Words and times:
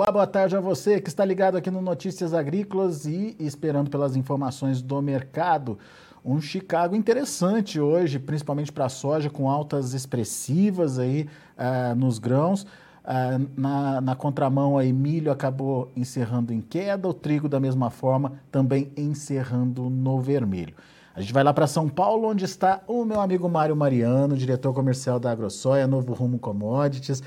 Olá, 0.00 0.10
boa 0.10 0.26
tarde 0.26 0.56
a 0.56 0.60
você 0.60 0.98
que 0.98 1.10
está 1.10 1.26
ligado 1.26 1.58
aqui 1.58 1.70
no 1.70 1.82
Notícias 1.82 2.32
Agrícolas 2.32 3.04
e 3.04 3.36
esperando 3.38 3.90
pelas 3.90 4.16
informações 4.16 4.80
do 4.80 5.02
mercado. 5.02 5.78
Um 6.24 6.40
Chicago 6.40 6.96
interessante 6.96 7.78
hoje, 7.78 8.18
principalmente 8.18 8.72
para 8.72 8.86
a 8.86 8.88
soja, 8.88 9.28
com 9.28 9.50
altas 9.50 9.92
expressivas 9.92 10.98
aí 10.98 11.28
uh, 11.58 11.94
nos 11.94 12.18
grãos. 12.18 12.62
Uh, 12.62 13.46
na, 13.54 14.00
na, 14.00 14.16
contramão, 14.16 14.78
aí, 14.78 14.90
milho 14.90 15.30
acabou 15.30 15.92
encerrando 15.94 16.50
em 16.50 16.62
queda, 16.62 17.06
o 17.06 17.12
trigo 17.12 17.46
da 17.46 17.60
mesma 17.60 17.90
forma 17.90 18.32
também 18.50 18.90
encerrando 18.96 19.90
no 19.90 20.18
vermelho. 20.18 20.74
A 21.14 21.20
gente 21.20 21.34
vai 21.34 21.44
lá 21.44 21.52
para 21.52 21.66
São 21.66 21.90
Paulo, 21.90 22.26
onde 22.26 22.46
está 22.46 22.80
o 22.86 23.04
meu 23.04 23.20
amigo 23.20 23.46
Mário 23.50 23.76
Mariano, 23.76 24.34
diretor 24.34 24.72
comercial 24.72 25.20
da 25.20 25.30
AgroSoia, 25.30 25.86
Novo 25.86 26.14
Rumo 26.14 26.38
Commodities. 26.38 27.22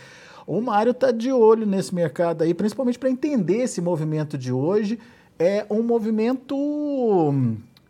O 0.45 0.59
Mário 0.61 0.91
está 0.91 1.11
de 1.11 1.31
olho 1.31 1.65
nesse 1.65 1.93
mercado 1.93 2.43
aí, 2.43 2.53
principalmente 2.53 2.99
para 2.99 3.09
entender 3.09 3.63
esse 3.63 3.81
movimento 3.81 4.37
de 4.37 4.51
hoje. 4.51 4.99
É 5.39 5.65
um 5.69 5.81
movimento, 5.81 7.33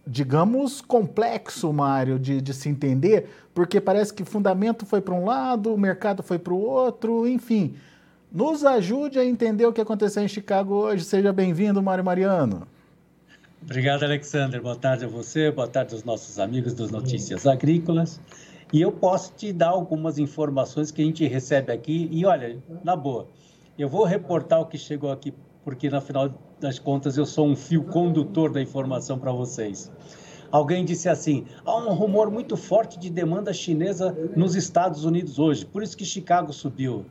digamos, 0.05 0.81
complexo, 0.81 1.73
Mário, 1.73 2.17
de, 2.17 2.41
de 2.41 2.53
se 2.53 2.69
entender, 2.69 3.29
porque 3.53 3.81
parece 3.81 4.13
que 4.13 4.23
fundamento 4.23 4.85
foi 4.85 5.01
para 5.01 5.13
um 5.13 5.25
lado, 5.25 5.73
o 5.73 5.77
mercado 5.77 6.23
foi 6.23 6.39
para 6.39 6.53
o 6.53 6.61
outro, 6.61 7.27
enfim. 7.27 7.75
Nos 8.31 8.65
ajude 8.65 9.19
a 9.19 9.25
entender 9.25 9.65
o 9.65 9.73
que 9.73 9.81
aconteceu 9.81 10.23
em 10.23 10.27
Chicago 10.27 10.73
hoje. 10.73 11.03
Seja 11.03 11.31
bem-vindo, 11.31 11.83
Mário 11.83 12.03
Mariano. 12.03 12.67
Obrigado, 13.61 14.03
Alexander. 14.03 14.61
Boa 14.61 14.75
tarde 14.75 15.05
a 15.05 15.07
você, 15.07 15.51
boa 15.51 15.67
tarde 15.67 15.93
aos 15.93 16.03
nossos 16.03 16.39
amigos 16.39 16.73
dos 16.73 16.91
Notícias 16.91 17.47
Agrícolas. 17.47 18.19
E 18.73 18.81
eu 18.81 18.91
posso 18.91 19.31
te 19.35 19.53
dar 19.53 19.69
algumas 19.69 20.17
informações 20.17 20.89
que 20.89 20.99
a 20.99 21.05
gente 21.05 21.27
recebe 21.27 21.71
aqui. 21.71 22.09
E 22.11 22.25
olha, 22.25 22.57
na 22.83 22.95
boa, 22.95 23.27
eu 23.77 23.87
vou 23.87 24.03
reportar 24.03 24.59
o 24.61 24.65
que 24.65 24.79
chegou 24.79 25.11
aqui, 25.11 25.31
porque 25.63 25.91
na 25.91 26.01
final 26.01 26.33
das 26.59 26.79
contas 26.79 27.15
eu 27.15 27.25
sou 27.25 27.45
um 27.45 27.55
fio 27.55 27.83
condutor 27.83 28.51
da 28.51 28.59
informação 28.59 29.19
para 29.19 29.31
vocês. 29.31 29.91
Alguém 30.51 30.83
disse 30.83 31.07
assim: 31.07 31.45
há 31.63 31.77
um 31.77 31.93
rumor 31.93 32.31
muito 32.31 32.57
forte 32.57 32.97
de 32.97 33.11
demanda 33.11 33.53
chinesa 33.53 34.11
nos 34.35 34.55
Estados 34.55 35.05
Unidos 35.05 35.37
hoje, 35.37 35.67
por 35.67 35.83
isso 35.83 35.95
que 35.95 36.03
Chicago 36.03 36.51
subiu. 36.51 37.05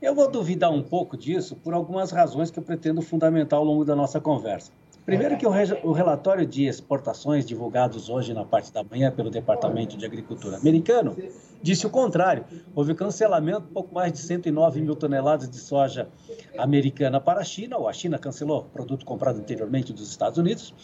Eu 0.00 0.14
vou 0.14 0.30
duvidar 0.30 0.72
um 0.72 0.82
pouco 0.82 1.14
disso 1.14 1.56
por 1.56 1.74
algumas 1.74 2.10
razões 2.10 2.50
que 2.50 2.58
eu 2.58 2.62
pretendo 2.62 3.02
fundamentar 3.02 3.58
ao 3.58 3.64
longo 3.66 3.84
da 3.84 3.94
nossa 3.94 4.18
conversa. 4.18 4.72
Primeiro 5.04 5.36
que 5.36 5.46
o, 5.46 5.50
o, 5.82 5.92
relatório 5.92 6.46
de 6.46 6.66
exportações 6.66 7.46
divulgados 7.46 8.08
hoje 8.08 8.34
na 8.34 8.44
parte 8.44 8.72
da 8.72 8.84
manhã 8.84 9.10
pelo 9.10 9.30
Departamento 9.30 9.96
de 9.96 10.04
Agricultura 10.04 10.56
americano 10.58 11.16
disse 11.62 11.86
o 11.86 11.90
contrário. 11.90 12.44
Houve 12.74 12.94
cancelamento 12.94 13.62
de 13.62 13.72
pouco 13.72 13.94
mais 13.94 14.12
de 14.12 14.18
109 14.18 14.80
mil 14.80 14.94
toneladas 14.94 15.48
de 15.48 15.56
soja 15.56 16.08
americana 16.56 17.20
para 17.20 17.40
a 17.40 17.44
China, 17.44 17.78
ou 17.78 17.88
a 17.88 17.92
China 17.92 18.18
cancelou 18.18 18.64
produto 18.64 19.04
comprado 19.04 19.38
anteriormente 19.38 19.92
dos 19.92 20.08
Estados 20.08 20.38
Unidos. 20.38 20.74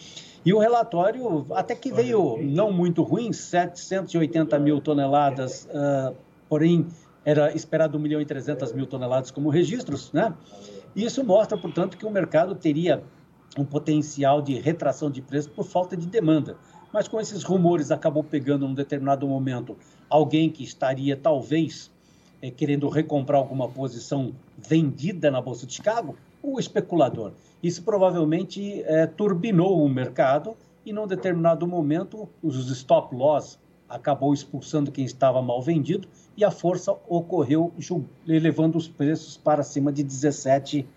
E 0.43 0.53
o 0.53 0.59
relatório 0.59 1.45
até 1.51 1.75
que 1.75 1.91
veio 1.91 2.37
não 2.41 2.71
muito 2.71 3.03
ruim, 3.03 3.31
780 3.31 4.57
mil 4.59 4.81
toneladas, 4.81 5.67
uh, 5.71 6.15
porém 6.49 6.87
era 7.25 7.53
esperado 7.53 7.97
1 7.97 8.01
milhão 8.01 8.21
e 8.21 8.25
300 8.25 8.71
mil 8.71 8.87
toneladas 8.87 9.31
como 9.31 9.49
registros, 9.49 10.11
né? 10.13 10.33
Isso 10.95 11.23
mostra, 11.23 11.57
portanto, 11.57 11.97
que 11.97 12.05
o 12.05 12.09
mercado 12.09 12.55
teria 12.55 13.03
um 13.57 13.65
potencial 13.65 14.41
de 14.41 14.59
retração 14.59 15.09
de 15.09 15.21
preço 15.21 15.49
por 15.49 15.65
falta 15.65 15.97
de 15.97 16.05
demanda. 16.05 16.57
Mas 16.93 17.07
com 17.07 17.19
esses 17.19 17.43
rumores 17.43 17.91
acabou 17.91 18.23
pegando 18.23 18.67
num 18.67 18.73
determinado 18.73 19.27
momento 19.27 19.77
alguém 20.09 20.49
que 20.49 20.63
estaria 20.63 21.17
talvez 21.17 21.91
é, 22.41 22.49
querendo 22.51 22.87
recomprar 22.87 23.39
alguma 23.39 23.67
posição 23.67 24.33
vendida 24.57 25.29
na 25.31 25.41
Bolsa 25.41 25.65
de 25.65 25.73
Chicago, 25.73 26.15
o 26.41 26.59
especulador. 26.59 27.33
Isso 27.61 27.83
provavelmente 27.83 28.83
é, 28.83 29.05
turbinou 29.07 29.83
o 29.83 29.89
mercado 29.89 30.55
e 30.85 30.93
num 30.93 31.07
determinado 31.07 31.67
momento 31.67 32.29
os 32.41 32.69
stop 32.69 33.13
loss 33.15 33.59
acabou 33.89 34.33
expulsando 34.33 34.91
quem 34.91 35.05
estava 35.05 35.41
mal 35.41 35.61
vendido 35.61 36.07
e 36.35 36.43
a 36.43 36.51
força 36.51 36.91
ocorreu 37.07 37.73
elevando 38.27 38.77
os 38.77 38.87
preços 38.87 39.37
para 39.37 39.63
cima 39.63 39.91
de 39.91 40.03
17 40.03 40.87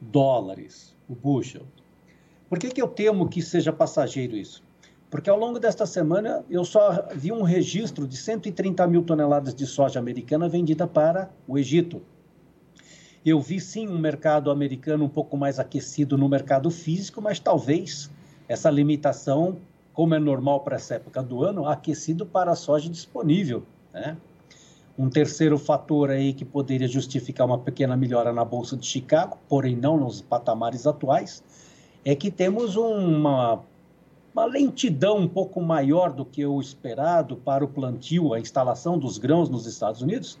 dólares 0.00 0.94
o 1.08 1.14
bushel. 1.14 1.62
Por 2.48 2.58
que, 2.58 2.68
que 2.68 2.80
eu 2.80 2.88
temo 2.88 3.28
que 3.28 3.42
seja 3.42 3.72
passageiro 3.72 4.36
isso? 4.36 4.62
Porque 5.10 5.30
ao 5.30 5.38
longo 5.38 5.58
desta 5.58 5.86
semana 5.86 6.44
eu 6.50 6.64
só 6.64 7.08
vi 7.14 7.32
um 7.32 7.42
registro 7.42 8.06
de 8.06 8.16
130 8.16 8.86
mil 8.86 9.02
toneladas 9.02 9.54
de 9.54 9.66
soja 9.66 9.98
americana 9.98 10.48
vendida 10.48 10.86
para 10.86 11.30
o 11.46 11.58
Egito. 11.58 12.02
Eu 13.24 13.40
vi 13.40 13.60
sim 13.60 13.88
um 13.88 13.98
mercado 13.98 14.50
americano 14.50 15.04
um 15.04 15.08
pouco 15.08 15.36
mais 15.36 15.58
aquecido 15.58 16.16
no 16.16 16.28
mercado 16.28 16.70
físico, 16.70 17.20
mas 17.20 17.40
talvez 17.40 18.10
essa 18.48 18.70
limitação, 18.70 19.58
como 19.92 20.14
é 20.14 20.18
normal 20.18 20.60
para 20.60 20.76
essa 20.76 20.94
época 20.94 21.22
do 21.22 21.42
ano, 21.42 21.66
aquecido 21.66 22.24
para 22.24 22.52
a 22.52 22.56
soja 22.56 22.88
disponível. 22.88 23.64
Né? 23.92 24.16
Um 24.96 25.10
terceiro 25.10 25.58
fator 25.58 26.10
aí 26.10 26.32
que 26.32 26.44
poderia 26.44 26.86
justificar 26.86 27.46
uma 27.46 27.58
pequena 27.58 27.96
melhora 27.96 28.32
na 28.32 28.44
Bolsa 28.44 28.76
de 28.76 28.86
Chicago, 28.86 29.38
porém 29.48 29.74
não 29.74 29.96
nos 29.96 30.20
patamares 30.20 30.86
atuais, 30.86 31.42
é 32.06 32.14
que 32.14 32.30
temos 32.30 32.76
uma, 32.76 33.64
uma 34.32 34.44
lentidão 34.44 35.18
um 35.18 35.26
pouco 35.26 35.60
maior 35.60 36.12
do 36.12 36.24
que 36.24 36.46
o 36.46 36.60
esperado 36.60 37.34
para 37.34 37.64
o 37.64 37.68
plantio, 37.68 38.32
a 38.32 38.38
instalação 38.38 38.96
dos 38.96 39.18
grãos 39.18 39.48
nos 39.48 39.66
Estados 39.66 40.02
Unidos, 40.02 40.38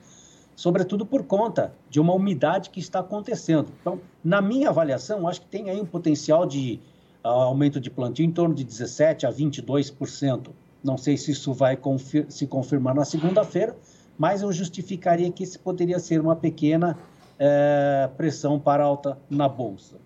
sobretudo 0.54 1.04
por 1.04 1.24
conta 1.24 1.74
de 1.90 1.98
uma 1.98 2.14
umidade 2.14 2.70
que 2.70 2.78
está 2.78 3.00
acontecendo. 3.00 3.66
Então, 3.80 3.98
na 4.22 4.40
minha 4.40 4.68
avaliação, 4.68 5.26
acho 5.26 5.40
que 5.40 5.48
tem 5.48 5.68
aí 5.68 5.80
um 5.80 5.84
potencial 5.84 6.46
de 6.46 6.78
uh, 7.24 7.28
aumento 7.30 7.80
de 7.80 7.90
plantio 7.90 8.24
em 8.24 8.30
torno 8.30 8.54
de 8.54 8.64
17% 8.64 9.24
a 9.24 9.32
22%. 9.32 10.50
Não 10.84 10.96
sei 10.96 11.16
se 11.16 11.32
isso 11.32 11.52
vai 11.52 11.76
confir 11.76 12.26
se 12.28 12.46
confirmar 12.46 12.94
na 12.94 13.04
segunda-feira, 13.04 13.76
mas 14.16 14.40
eu 14.40 14.52
justificaria 14.52 15.32
que 15.32 15.42
isso 15.42 15.58
poderia 15.58 15.98
ser 15.98 16.20
uma 16.20 16.36
pequena 16.36 16.96
uh, 17.40 18.14
pressão 18.14 18.56
para 18.56 18.84
alta 18.84 19.18
na 19.28 19.48
Bolsa. 19.48 20.05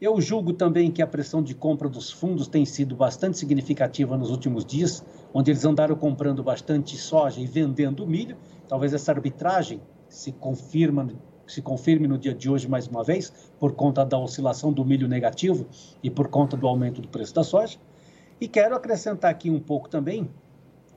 Eu 0.00 0.20
julgo 0.20 0.52
também 0.52 0.90
que 0.90 1.00
a 1.00 1.06
pressão 1.06 1.42
de 1.42 1.54
compra 1.54 1.88
dos 1.88 2.10
fundos 2.10 2.48
tem 2.48 2.64
sido 2.64 2.96
bastante 2.96 3.38
significativa 3.38 4.16
nos 4.16 4.30
últimos 4.30 4.64
dias, 4.64 5.04
onde 5.32 5.50
eles 5.50 5.64
andaram 5.64 5.94
comprando 5.94 6.42
bastante 6.42 6.96
soja 6.96 7.40
e 7.40 7.46
vendendo 7.46 8.06
milho. 8.06 8.36
Talvez 8.68 8.92
essa 8.92 9.12
arbitragem 9.12 9.80
se 10.08 10.32
confirma 10.32 11.08
se 11.46 11.60
confirme 11.60 12.08
no 12.08 12.16
dia 12.16 12.34
de 12.34 12.48
hoje 12.48 12.66
mais 12.66 12.86
uma 12.86 13.04
vez, 13.04 13.30
por 13.60 13.72
conta 13.72 14.04
da 14.04 14.18
oscilação 14.18 14.72
do 14.72 14.82
milho 14.82 15.06
negativo 15.06 15.66
e 16.02 16.10
por 16.10 16.28
conta 16.28 16.56
do 16.56 16.66
aumento 16.66 17.02
do 17.02 17.08
preço 17.08 17.34
da 17.34 17.44
soja. 17.44 17.78
E 18.40 18.48
quero 18.48 18.74
acrescentar 18.74 19.30
aqui 19.30 19.50
um 19.50 19.60
pouco 19.60 19.88
também 19.88 20.30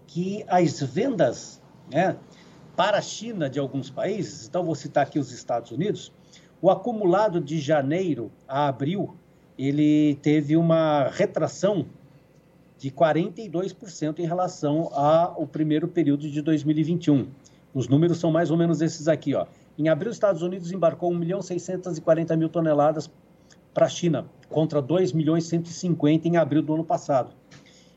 que 0.06 0.46
as 0.48 0.82
vendas 0.82 1.62
né, 1.92 2.16
para 2.76 2.98
a 2.98 3.02
China 3.02 3.50
de 3.50 3.60
alguns 3.60 3.90
países, 3.90 4.48
então 4.48 4.64
vou 4.64 4.76
citar 4.76 5.06
aqui 5.06 5.20
os 5.20 5.32
Estados 5.32 5.72
Unidos, 5.72 6.14
o 6.62 6.70
acumulado 6.70 7.40
de 7.40 7.60
janeiro 7.60 8.32
a 8.48 8.68
abril, 8.68 9.16
ele 9.58 10.16
teve 10.22 10.56
uma 10.56 11.08
retração 11.10 11.86
de 12.78 12.92
42% 12.92 14.20
em 14.20 14.26
relação 14.26 14.90
ao 14.94 15.48
primeiro 15.48 15.88
período 15.88 16.30
de 16.30 16.42
2021. 16.42 17.28
Os 17.74 17.88
números 17.88 18.20
são 18.20 18.32
mais 18.32 18.52
ou 18.52 18.58
menos 18.58 18.82
esses 18.82 19.08
aqui. 19.08 19.34
Ó. 19.36 19.46
Em 19.78 19.90
abril, 19.90 20.10
os 20.10 20.16
Estados 20.16 20.42
Unidos 20.42 20.72
embarcou 20.72 21.12
1 21.12 21.16
milhão 21.16 21.42
640 21.42 22.36
mil 22.36 22.50
toneladas 22.50 23.10
para 23.74 23.86
a 23.86 23.90
China, 23.90 24.26
contra 24.50 24.82
2 24.82 25.14
milhões 25.14 25.46
150 25.46 26.28
em 26.28 26.38
abril 26.38 26.64
do 26.64 26.74
ano 26.74 26.84
passado. 26.84 27.36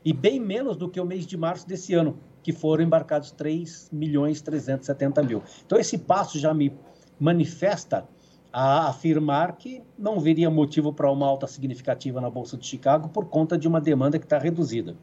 E 0.05 0.13
bem 0.13 0.39
menos 0.39 0.77
do 0.77 0.89
que 0.89 0.99
o 0.99 1.05
mês 1.05 1.25
de 1.25 1.37
março 1.37 1.67
desse 1.67 1.93
ano, 1.93 2.17
que 2.43 2.51
foram 2.51 2.83
embarcados 2.83 3.31
3 3.31 3.89
milhões 3.91 4.41
370 4.41 5.23
mil. 5.23 5.43
Então, 5.65 5.79
esse 5.79 5.97
passo 5.97 6.39
já 6.39 6.53
me 6.53 6.73
manifesta 7.19 8.07
a 8.51 8.89
afirmar 8.89 9.55
que 9.57 9.81
não 9.97 10.19
veria 10.19 10.49
motivo 10.49 10.91
para 10.91 11.09
uma 11.09 11.25
alta 11.25 11.47
significativa 11.47 12.19
na 12.19 12.29
Bolsa 12.29 12.57
de 12.57 12.65
Chicago 12.65 13.09
por 13.09 13.25
conta 13.25 13.57
de 13.57 13.67
uma 13.67 13.79
demanda 13.79 14.19
que 14.19 14.25
está 14.25 14.37
reduzida. 14.37 14.95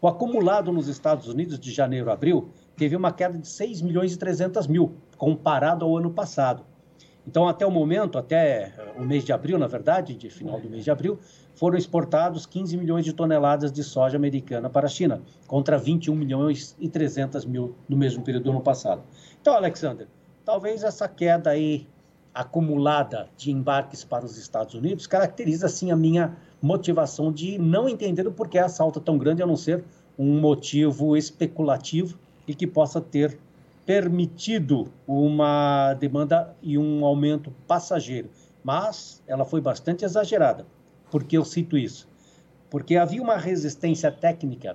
O 0.00 0.08
acumulado 0.08 0.70
nos 0.70 0.86
Estados 0.86 1.28
Unidos 1.28 1.58
de 1.58 1.70
janeiro 1.70 2.10
a 2.10 2.12
abril 2.12 2.50
teve 2.76 2.94
uma 2.94 3.10
queda 3.10 3.38
de 3.38 3.48
6 3.48 3.80
milhões 3.80 4.12
e 4.12 4.18
300 4.18 4.66
mil, 4.66 4.96
comparado 5.16 5.84
ao 5.84 5.96
ano 5.96 6.10
passado. 6.10 6.62
Então, 7.26 7.48
até 7.48 7.64
o 7.64 7.70
momento, 7.70 8.18
até 8.18 8.74
o 8.98 9.02
mês 9.02 9.24
de 9.24 9.32
abril, 9.32 9.58
na 9.58 9.66
verdade, 9.66 10.14
de 10.14 10.28
final 10.28 10.60
do 10.60 10.68
mês 10.68 10.84
de 10.84 10.90
abril, 10.90 11.18
foram 11.54 11.78
exportados 11.78 12.44
15 12.44 12.76
milhões 12.76 13.04
de 13.04 13.14
toneladas 13.14 13.72
de 13.72 13.82
soja 13.82 14.18
americana 14.18 14.68
para 14.68 14.86
a 14.86 14.90
China, 14.90 15.22
contra 15.46 15.78
21 15.78 16.14
milhões 16.14 16.76
e 16.78 16.86
300 16.86 17.46
mil 17.46 17.74
no 17.88 17.96
mesmo 17.96 18.22
período 18.22 18.44
do 18.44 18.50
ano 18.50 18.60
passado. 18.60 19.02
Então, 19.40 19.54
Alexander, 19.54 20.06
talvez 20.44 20.84
essa 20.84 21.08
queda 21.08 21.48
aí 21.48 21.86
acumulada 22.34 23.28
de 23.36 23.52
embarques 23.52 24.02
para 24.02 24.24
os 24.24 24.36
Estados 24.36 24.74
Unidos 24.74 25.06
caracteriza, 25.06 25.66
assim, 25.66 25.92
a 25.92 25.96
minha 25.96 26.36
motivação 26.60 27.32
de 27.32 27.58
não 27.58 27.88
entender 27.88 28.26
o 28.26 28.32
porquê 28.32 28.58
essa 28.58 28.82
alta 28.82 29.00
tão 29.00 29.16
grande, 29.16 29.42
a 29.42 29.46
não 29.46 29.56
ser 29.56 29.84
um 30.18 30.40
motivo 30.40 31.16
especulativo 31.16 32.18
e 32.46 32.54
que 32.54 32.66
possa 32.66 33.00
ter 33.00 33.38
permitido 33.86 34.88
uma 35.06 35.94
demanda 35.94 36.56
e 36.62 36.78
um 36.78 37.04
aumento 37.04 37.52
passageiro. 37.66 38.30
mas 38.62 39.22
ela 39.26 39.44
foi 39.44 39.60
bastante 39.60 40.06
exagerada. 40.06 40.66
Por 41.10 41.22
que 41.22 41.36
eu 41.36 41.44
cito 41.44 41.76
isso? 41.76 42.08
Porque 42.70 42.96
havia 42.96 43.22
uma 43.22 43.36
resistência 43.36 44.10
técnica, 44.10 44.74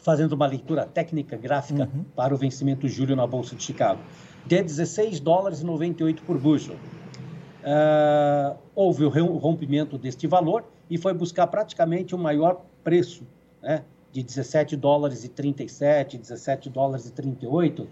fazendo 0.00 0.34
uma 0.34 0.46
leitura 0.46 0.86
técnica 0.86 1.36
gráfica 1.36 1.90
uhum. 1.92 2.04
para 2.14 2.32
o 2.32 2.38
vencimento 2.38 2.86
julho 2.86 3.16
na 3.16 3.26
Bolsa 3.26 3.56
de 3.56 3.64
Chicago, 3.64 4.00
de 4.46 4.62
16 4.62 5.20
dólares 5.20 5.60
e 5.60 5.64
98 5.64 6.22
por 6.22 6.38
bushel. 6.38 6.76
Uh, 6.76 8.56
houve 8.74 9.04
o 9.04 9.36
rompimento 9.38 9.98
deste 9.98 10.26
valor 10.26 10.64
e 10.88 10.96
foi 10.96 11.12
buscar 11.12 11.48
praticamente 11.48 12.14
o 12.14 12.18
maior 12.18 12.62
preço, 12.84 13.26
né, 13.60 13.82
de 14.12 14.22
17 14.22 14.76
dólares 14.76 15.24
e 15.24 15.28
37, 15.28 16.16
17 16.16 16.70
dólares 16.70 17.06
e 17.06 17.12
38, 17.12 17.88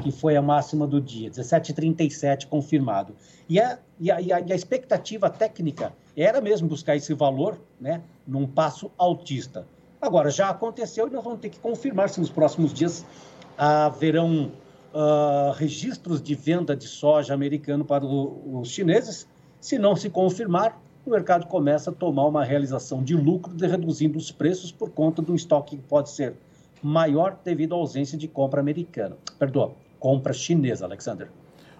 que 0.00 0.12
foi 0.12 0.36
a 0.36 0.42
máxima 0.42 0.86
do 0.86 1.00
dia, 1.00 1.28
17,37 1.30 2.46
confirmado. 2.46 3.14
E 3.48 3.58
a, 3.58 3.78
e, 3.98 4.10
a, 4.10 4.20
e 4.20 4.32
a 4.32 4.54
expectativa 4.54 5.28
técnica 5.28 5.92
era 6.16 6.40
mesmo 6.40 6.68
buscar 6.68 6.94
esse 6.94 7.12
valor 7.14 7.58
né, 7.80 8.00
num 8.26 8.46
passo 8.46 8.90
altista. 8.96 9.66
Agora, 10.00 10.30
já 10.30 10.50
aconteceu 10.50 11.08
e 11.08 11.10
nós 11.10 11.24
vamos 11.24 11.40
ter 11.40 11.48
que 11.48 11.58
confirmar 11.58 12.10
se 12.10 12.20
nos 12.20 12.30
próximos 12.30 12.72
dias 12.72 13.04
haverão 13.56 14.52
uh, 14.96 15.52
registros 15.52 16.22
de 16.22 16.34
venda 16.34 16.74
de 16.74 16.88
soja 16.88 17.34
americano 17.34 17.84
para 17.84 18.04
o, 18.04 18.60
os 18.60 18.70
chineses. 18.70 19.28
Se 19.60 19.78
não 19.78 19.94
se 19.94 20.08
confirmar, 20.08 20.80
o 21.04 21.10
mercado 21.10 21.46
começa 21.46 21.90
a 21.90 21.94
tomar 21.94 22.26
uma 22.26 22.44
realização 22.44 23.02
de 23.02 23.14
lucro, 23.14 23.54
de 23.54 23.66
reduzindo 23.66 24.16
os 24.16 24.32
preços 24.32 24.72
por 24.72 24.90
conta 24.90 25.20
do 25.20 25.34
estoque 25.34 25.76
que 25.76 25.82
pode 25.82 26.10
ser 26.10 26.34
maior 26.82 27.38
devido 27.44 27.74
à 27.74 27.78
ausência 27.78 28.16
de 28.16 28.26
compra 28.26 28.60
americana. 28.60 29.16
Perdoa, 29.38 29.74
compra 30.00 30.32
chinesa, 30.32 30.86
Alexander. 30.86 31.28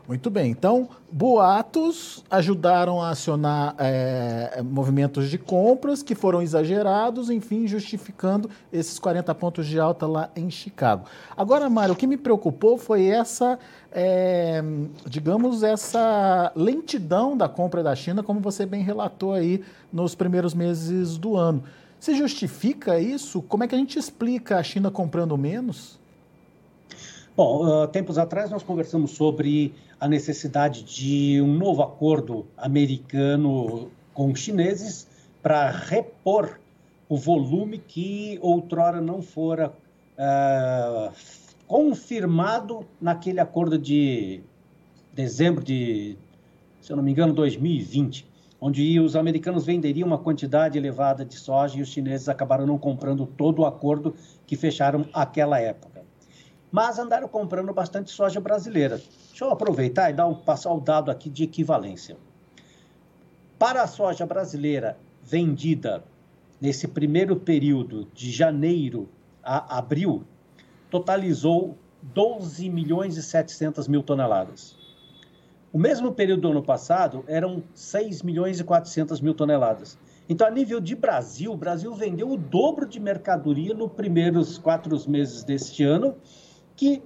Muito 0.09 0.31
bem. 0.31 0.53
Então, 0.53 0.89
boatos 1.11 2.23
ajudaram 2.31 3.03
a 3.03 3.11
acionar 3.11 3.75
é, 3.77 4.63
movimentos 4.63 5.29
de 5.29 5.37
compras 5.37 6.01
que 6.01 6.15
foram 6.15 6.41
exagerados, 6.41 7.29
enfim, 7.29 7.67
justificando 7.67 8.49
esses 8.73 9.01
40 9.01 9.35
pontos 9.35 9.67
de 9.67 9.81
alta 9.81 10.07
lá 10.07 10.31
em 10.37 10.49
Chicago. 10.49 11.07
Agora, 11.37 11.69
Mário, 11.69 11.95
o 11.95 11.97
que 11.97 12.07
me 12.07 12.17
preocupou 12.17 12.79
foi 12.79 13.07
essa, 13.07 13.59
é, 13.91 14.63
digamos, 15.07 15.65
essa 15.65 16.53
lentidão 16.55 17.37
da 17.37 17.49
compra 17.49 17.83
da 17.83 17.97
China, 17.97 18.23
como 18.23 18.39
você 18.39 18.65
bem 18.65 18.85
relatou 18.85 19.33
aí 19.33 19.65
nos 19.93 20.15
primeiros 20.15 20.55
meses 20.55 21.19
do 21.19 21.35
ano. 21.35 21.65
Se 21.99 22.15
justifica 22.15 23.01
isso? 23.01 23.43
Como 23.43 23.65
é 23.65 23.67
que 23.69 23.75
a 23.75 23.79
gente 23.79 23.99
explica 23.99 24.59
a 24.59 24.63
China 24.63 24.89
comprando 24.89 25.37
menos? 25.37 25.99
Bom, 27.37 27.67
uh, 27.67 27.87
tempos 27.87 28.17
atrás 28.17 28.51
nós 28.51 28.63
conversamos 28.63 29.11
sobre 29.11 29.75
a 30.01 30.09
necessidade 30.09 30.83
de 30.83 31.39
um 31.43 31.53
novo 31.53 31.83
acordo 31.83 32.47
americano 32.57 33.91
com 34.15 34.33
os 34.33 34.41
chineses 34.41 35.07
para 35.43 35.71
repor 35.71 36.59
o 37.11 37.15
volume 37.19 37.77
que 37.77 38.39
outrora 38.41 39.03
não 39.03 39.21
fora 39.21 39.71
uh, 40.17 41.13
confirmado 41.67 42.87
naquele 42.99 43.39
acordo 43.39 43.79
de 43.79 44.41
dezembro 45.13 45.63
de, 45.63 46.17
se 46.81 46.91
eu 46.91 46.97
não 46.97 47.05
me 47.05 47.11
engano, 47.11 47.35
2020, 47.35 48.27
onde 48.59 48.99
os 48.99 49.15
americanos 49.15 49.67
venderiam 49.67 50.07
uma 50.07 50.17
quantidade 50.17 50.79
elevada 50.79 51.23
de 51.23 51.35
soja 51.35 51.79
e 51.79 51.83
os 51.83 51.91
chineses 51.91 52.31
acabaram 52.31 52.67
não 52.67 52.79
comprando 52.79 53.27
todo 53.27 53.59
o 53.59 53.67
acordo 53.67 54.15
que 54.47 54.57
fecharam 54.57 55.07
aquela 55.13 55.61
época. 55.61 55.96
Mas 56.71 56.99
andaram 56.99 57.29
comprando 57.29 57.73
bastante 57.73 58.11
soja 58.11 58.41
brasileira. 58.41 59.01
Deixa 59.29 59.45
eu 59.45 59.51
aproveitar 59.51 60.11
e 60.11 60.13
dar 60.13 60.27
um, 60.27 60.35
passar 60.35 60.73
o 60.73 60.81
dado 60.81 61.11
aqui 61.11 61.31
de 61.31 61.45
equivalência. 61.45 62.17
Para 63.59 63.83
a 63.83 63.87
soja 63.87 64.27
brasileira 64.27 64.99
vendida 65.23 66.05
nesse 66.61 66.89
primeiro 66.89 67.37
período 67.37 68.07
de 68.15 68.31
janeiro 68.31 69.09
a 69.43 69.79
abril, 69.79 70.25
totalizou 70.91 71.77
12 72.03 72.69
milhões 72.69 73.17
e 73.17 73.23
700 73.23 73.89
mil 73.89 74.03
toneladas. 74.03 74.77
O 75.73 75.79
mesmo 75.79 76.13
período 76.13 76.43
do 76.43 76.51
ano 76.51 76.63
passado 76.63 77.25
eram 77.27 77.63
6 77.75 78.23
milhões 78.23 78.61
e 78.61 78.65
400 78.65 79.21
mil 79.21 79.35
toneladas. 79.35 79.99
Então, 80.29 80.47
a 80.47 80.51
nível 80.51 80.81
de 80.81 80.97
Brasil, 80.97 81.53
o 81.53 81.57
Brasil 81.57 81.95
vendeu 81.95 82.31
o 82.31 82.37
dobro 82.37 82.87
de 82.87 82.99
mercadoria 82.99 83.75
nos 83.75 83.93
primeiros 83.93 84.59
quatro 84.59 84.97
meses 85.09 85.45
deste 85.45 85.85
ano, 85.85 86.17
que 86.77 87.03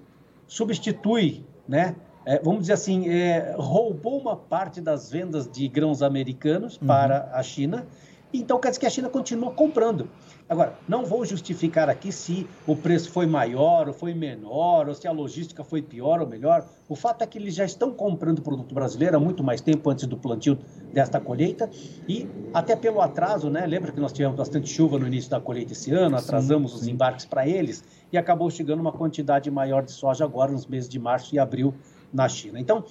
substitui 0.47 1.45
né, 1.67 1.95
é, 2.25 2.39
vamos 2.43 2.63
dizer 2.63 2.75
assim, 2.75 3.09
é, 3.09 3.55
roubou 3.57 4.21
uma 4.21 4.37
parte 4.37 4.81
das 4.81 5.11
vendas 5.11 5.51
de 5.51 5.67
grãos 5.69 6.03
americanos 6.03 6.79
uhum. 6.81 6.87
para 6.87 7.31
a 7.33 7.43
China. 7.43 7.87
Então, 8.33 8.61
quer 8.61 8.69
dizer 8.69 8.81
que 8.81 8.87
a 8.87 8.91
China 8.91 9.09
continua 9.09 9.51
comprando. 9.51 10.09
Agora, 10.49 10.75
não 10.89 11.05
vou 11.05 11.25
justificar 11.25 11.89
aqui 11.89 12.13
se 12.13 12.47
o 12.67 12.77
preço 12.77 13.11
foi 13.11 13.27
maior 13.27 13.89
ou 13.89 13.95
foi 13.95 14.15
menor, 14.15 14.89
ou 14.89 14.95
se 14.95 15.07
a 15.07 15.13
logística 15.13 15.65
foi 15.65 15.83
pior 15.83 16.21
ou 16.21 16.27
melhor. 16.27 16.65
O 16.89 16.95
fato 16.95 17.23
é 17.23 17.27
que 17.27 17.39
eles 17.39 17.55
já 17.55 17.65
estão 17.65 17.93
comprando 17.93 18.41
produto 18.43 18.75
brasileiro 18.75 19.17
há 19.17 19.21
muito 19.21 19.43
mais 19.43 19.61
tempo 19.61 19.89
antes 19.91 20.07
do 20.07 20.17
plantio 20.17 20.59
desta 20.93 21.21
colheita 21.21 21.71
e 22.09 22.29
até 22.53 22.75
pelo 22.75 23.01
atraso, 23.01 23.51
né? 23.51 23.67
Lembra 23.67 23.93
que 23.93 24.01
nós 24.01 24.13
tivemos 24.13 24.37
bastante 24.37 24.69
chuva 24.69 24.99
no 24.99 25.07
início 25.07 25.31
da 25.31 25.41
colheita 25.41 25.73
esse 25.73 25.93
ano, 25.93 26.17
atrasamos 26.17 26.73
sim, 26.73 26.79
sim. 26.79 26.83
os 26.83 26.89
embarques 26.89 27.27
para 27.27 27.47
eles 27.47 27.85
e 28.13 28.19
acabou 28.19 28.51
chegando 28.51 28.81
uma 28.81 28.93
quantidade 28.93 29.51
maior 29.51 29.85
de 29.85 29.93
soja 29.93 30.25
agora 30.25 30.51
nos 30.51 30.67
meses 30.67 30.89
de 30.89 30.99
março 30.99 31.35
e 31.35 31.39
abril 31.39 31.75
na 32.13 32.29
China. 32.29 32.59
Então, 32.59 32.85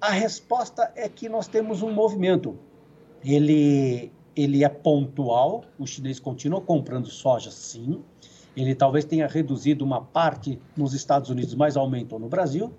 a 0.00 0.10
resposta 0.10 0.90
é 0.96 1.08
que 1.08 1.28
nós 1.28 1.46
temos 1.46 1.80
um 1.80 1.92
movimento. 1.92 2.58
Ele, 3.24 4.10
ele 4.34 4.64
é 4.64 4.68
pontual, 4.68 5.64
o 5.78 5.86
chinês 5.86 6.18
continua 6.18 6.60
comprando 6.60 7.06
soja, 7.08 7.50
sim. 7.50 8.02
Ele 8.56 8.74
talvez 8.74 9.04
tenha 9.04 9.26
reduzido 9.26 9.84
uma 9.84 10.00
parte 10.02 10.58
nos 10.76 10.94
Estados 10.94 11.30
Unidos, 11.30 11.54
mas 11.54 11.76
aumentou 11.76 12.18
no 12.18 12.28
Brasil. 12.28 12.72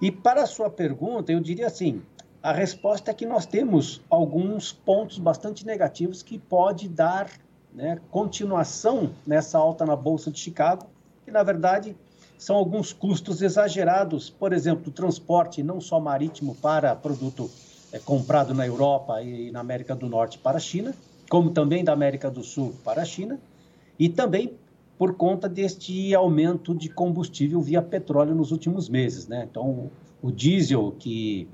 E 0.00 0.10
para 0.10 0.42
a 0.42 0.46
sua 0.46 0.68
pergunta, 0.68 1.30
eu 1.30 1.40
diria 1.40 1.66
assim: 1.66 2.02
a 2.42 2.52
resposta 2.52 3.10
é 3.10 3.14
que 3.14 3.24
nós 3.24 3.46
temos 3.46 4.00
alguns 4.10 4.72
pontos 4.72 5.18
bastante 5.18 5.64
negativos 5.64 6.22
que 6.22 6.38
pode 6.38 6.88
dar 6.88 7.30
né, 7.72 8.00
continuação 8.10 9.12
nessa 9.26 9.58
alta 9.58 9.86
na 9.86 9.94
Bolsa 9.94 10.30
de 10.30 10.40
Chicago, 10.40 10.86
que 11.24 11.30
na 11.30 11.42
verdade 11.42 11.96
são 12.36 12.56
alguns 12.56 12.92
custos 12.92 13.40
exagerados, 13.40 14.28
por 14.28 14.52
exemplo, 14.52 14.84
do 14.84 14.90
transporte 14.90 15.62
não 15.62 15.80
só 15.80 16.00
marítimo 16.00 16.56
para 16.56 16.96
produto 16.96 17.48
é, 17.92 17.98
comprado 17.98 18.54
na 18.54 18.66
Europa 18.66 19.22
e 19.22 19.50
na 19.50 19.60
América 19.60 19.94
do 19.94 20.08
Norte 20.08 20.38
para 20.38 20.56
a 20.56 20.60
China, 20.60 20.94
como 21.28 21.50
também 21.50 21.84
da 21.84 21.92
América 21.92 22.30
do 22.30 22.42
Sul 22.42 22.74
para 22.84 23.02
a 23.02 23.04
China, 23.04 23.38
e 23.98 24.08
também 24.08 24.54
por 24.98 25.14
conta 25.14 25.48
deste 25.48 26.14
aumento 26.14 26.74
de 26.74 26.88
combustível 26.88 27.60
via 27.60 27.82
petróleo 27.82 28.34
nos 28.34 28.52
últimos 28.52 28.88
meses. 28.88 29.26
Né? 29.26 29.46
Então, 29.50 29.90
o 30.22 30.30
diesel 30.30 30.94
que 30.98 31.48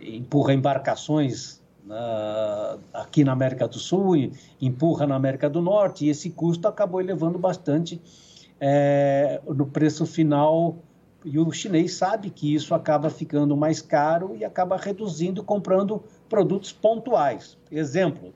empurra 0.00 0.54
embarcações 0.54 1.60
na, 1.84 2.78
aqui 2.92 3.22
na 3.22 3.32
América 3.32 3.68
do 3.68 3.78
Sul, 3.78 4.30
empurra 4.60 5.06
na 5.06 5.14
América 5.14 5.48
do 5.48 5.60
Norte, 5.62 6.06
e 6.06 6.08
esse 6.08 6.30
custo 6.30 6.66
acabou 6.66 7.00
elevando 7.00 7.38
bastante 7.38 8.00
é, 8.60 9.40
no 9.46 9.66
preço 9.66 10.04
final. 10.06 10.76
E 11.28 11.40
o 11.40 11.50
chinês 11.50 11.94
sabe 11.94 12.30
que 12.30 12.54
isso 12.54 12.72
acaba 12.72 13.10
ficando 13.10 13.56
mais 13.56 13.82
caro 13.82 14.36
e 14.36 14.44
acaba 14.44 14.76
reduzindo, 14.76 15.42
comprando 15.42 16.00
produtos 16.28 16.72
pontuais. 16.72 17.58
Exemplo: 17.68 18.32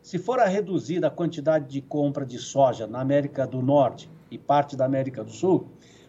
se 0.00 0.16
for 0.16 0.40
a 0.40 0.46
reduzida 0.46 1.08
a 1.08 1.10
quantidade 1.10 1.68
de 1.68 1.82
compra 1.82 2.24
de 2.24 2.38
soja 2.38 2.86
na 2.86 2.98
América 2.98 3.46
do 3.46 3.60
Norte 3.60 4.08
e 4.30 4.38
parte 4.38 4.74
da 4.74 4.86
América 4.86 5.22
do 5.22 5.30
Sul, 5.30 5.66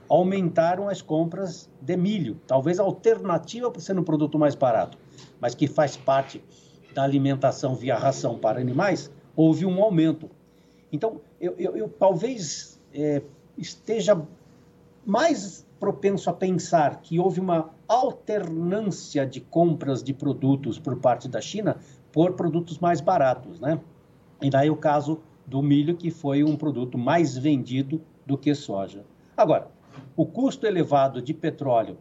aumentaram 0.07 0.87
as 0.87 1.01
compras 1.01 1.69
de 1.81 1.97
milho, 1.97 2.39
talvez 2.47 2.79
alternativa 2.79 3.69
para 3.69 3.81
ser 3.81 3.99
um 3.99 4.03
produto 4.03 4.39
mais 4.39 4.55
barato, 4.55 4.97
mas 5.37 5.53
que 5.53 5.67
faz 5.67 5.97
parte 5.97 6.41
da 6.93 7.03
alimentação 7.03 7.75
via 7.75 7.97
ração 7.97 8.39
para 8.39 8.57
animais, 8.57 9.11
houve 9.35 9.65
um 9.65 9.83
aumento. 9.83 10.29
Então, 10.93 11.19
eu, 11.41 11.55
eu, 11.57 11.75
eu 11.75 11.89
talvez 11.89 12.79
é, 12.93 13.21
esteja 13.57 14.15
mais 15.05 15.65
propenso 15.79 16.29
a 16.29 16.33
pensar 16.33 17.01
que 17.01 17.19
houve 17.19 17.39
uma 17.39 17.71
alternância 17.87 19.25
de 19.25 19.41
compras 19.41 20.03
de 20.03 20.13
produtos 20.13 20.77
por 20.77 20.97
parte 20.97 21.27
da 21.27 21.41
China 21.41 21.77
por 22.11 22.33
produtos 22.33 22.77
mais 22.77 23.01
baratos, 23.01 23.59
né? 23.59 23.79
E 24.41 24.49
daí 24.49 24.69
o 24.69 24.75
caso 24.75 25.21
do 25.45 25.61
milho, 25.61 25.95
que 25.95 26.11
foi 26.11 26.43
um 26.43 26.55
produto 26.55 26.97
mais 26.97 27.37
vendido 27.37 28.01
do 28.25 28.37
que 28.37 28.53
soja. 28.53 29.03
Agora, 29.35 29.69
o 30.15 30.25
custo 30.25 30.65
elevado 30.65 31.21
de 31.21 31.33
petróleo, 31.33 31.97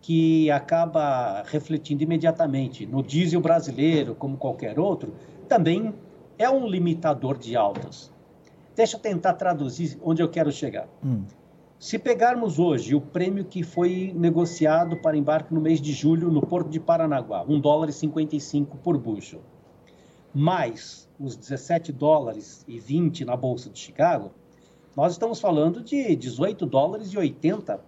que 0.00 0.50
acaba 0.50 1.42
refletindo 1.46 2.02
imediatamente 2.02 2.84
no 2.84 3.02
diesel 3.02 3.40
brasileiro, 3.40 4.14
como 4.14 4.36
qualquer 4.36 4.78
outro, 4.78 5.14
também 5.48 5.94
é 6.38 6.50
um 6.50 6.66
limitador 6.66 7.38
de 7.38 7.56
altas. 7.56 8.12
Deixa 8.74 8.96
eu 8.96 9.00
tentar 9.00 9.34
traduzir 9.34 9.98
onde 10.02 10.22
eu 10.22 10.28
quero 10.28 10.50
chegar. 10.50 10.88
Hum. 11.04 11.24
Se 11.82 11.98
pegarmos 11.98 12.60
hoje 12.60 12.94
o 12.94 13.00
prêmio 13.00 13.44
que 13.44 13.64
foi 13.64 14.12
negociado 14.14 14.98
para 14.98 15.16
embarque 15.16 15.52
no 15.52 15.60
mês 15.60 15.80
de 15.80 15.92
julho 15.92 16.30
no 16.30 16.40
Porto 16.40 16.70
de 16.70 16.78
Paranaguá, 16.78 17.42
1 17.42 17.58
dólar 17.58 17.88
e 17.88 17.92
55 17.92 18.76
por 18.76 18.96
bushel, 18.96 19.40
mais 20.32 21.10
os 21.18 21.34
17 21.34 21.90
dólares 21.90 22.64
e 22.68 22.78
20 22.78 23.24
na 23.24 23.36
Bolsa 23.36 23.68
de 23.68 23.80
Chicago, 23.80 24.30
nós 24.94 25.14
estamos 25.14 25.40
falando 25.40 25.82
de 25.82 26.14
18 26.14 26.66
dólares 26.66 27.08
e 27.08 27.18
80 27.18 27.80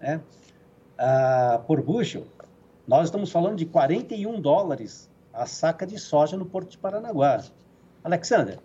né, 0.00 0.22
uh, 0.98 1.62
por 1.64 1.82
bushel. 1.82 2.24
Nós 2.88 3.08
estamos 3.08 3.30
falando 3.30 3.56
de 3.56 3.66
41 3.66 4.40
dólares 4.40 5.10
a 5.30 5.44
saca 5.44 5.86
de 5.86 5.98
soja 5.98 6.38
no 6.38 6.46
Porto 6.46 6.70
de 6.70 6.78
Paranaguá. 6.78 7.44
Alexander, 8.02 8.58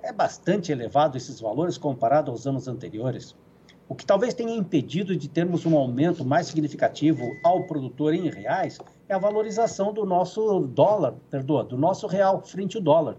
é 0.00 0.12
bastante 0.12 0.70
elevado 0.70 1.16
esses 1.16 1.40
valores 1.40 1.76
comparado 1.76 2.30
aos 2.30 2.46
anos 2.46 2.68
anteriores. 2.68 3.34
O 3.88 3.94
que 3.94 4.06
talvez 4.06 4.32
tenha 4.32 4.54
impedido 4.54 5.14
de 5.16 5.28
termos 5.28 5.66
um 5.66 5.76
aumento 5.76 6.24
mais 6.24 6.46
significativo 6.46 7.36
ao 7.44 7.64
produtor 7.64 8.14
em 8.14 8.30
reais 8.30 8.78
é 9.08 9.14
a 9.14 9.18
valorização 9.18 9.92
do 9.92 10.06
nosso 10.06 10.60
dólar, 10.60 11.14
perdoa, 11.28 11.64
do 11.64 11.76
nosso 11.76 12.06
real 12.06 12.42
frente 12.42 12.76
ao 12.76 12.82
dólar. 12.82 13.16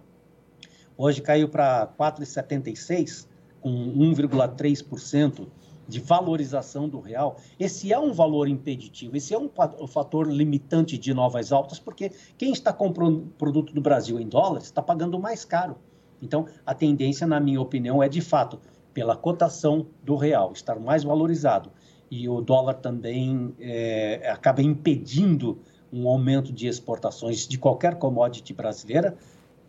Hoje 0.97 1.21
caiu 1.21 1.49
para 1.49 1.87
4,76, 1.99 3.27
com 3.61 3.69
1,3% 3.69 5.47
de 5.87 5.99
valorização 5.99 6.87
do 6.87 6.99
real. 6.99 7.37
Esse 7.59 7.91
é 7.91 7.99
um 7.99 8.13
valor 8.13 8.47
impeditivo, 8.47 9.17
esse 9.17 9.33
é 9.33 9.37
um 9.37 9.49
fator 9.87 10.31
limitante 10.31 10.97
de 10.97 11.13
novas 11.13 11.51
altas, 11.51 11.77
porque 11.77 12.11
quem 12.37 12.51
está 12.51 12.71
comprando 12.71 13.31
produto 13.37 13.73
do 13.73 13.81
Brasil 13.81 14.19
em 14.19 14.27
dólares 14.27 14.65
está 14.65 14.81
pagando 14.81 15.19
mais 15.19 15.43
caro. 15.43 15.75
Então, 16.21 16.47
a 16.65 16.73
tendência, 16.73 17.27
na 17.27 17.39
minha 17.39 17.59
opinião, 17.59 18.01
é 18.01 18.07
de 18.07 18.21
fato 18.21 18.59
pela 18.93 19.15
cotação 19.15 19.87
do 20.03 20.15
real 20.15 20.51
estar 20.53 20.79
mais 20.79 21.03
valorizado 21.03 21.71
e 22.09 22.29
o 22.29 22.41
dólar 22.41 22.75
também 22.75 23.55
é, 23.59 24.29
acaba 24.31 24.61
impedindo 24.61 25.57
um 25.91 26.07
aumento 26.07 26.53
de 26.53 26.67
exportações 26.67 27.47
de 27.47 27.57
qualquer 27.57 27.95
commodity 27.95 28.53
brasileira, 28.53 29.15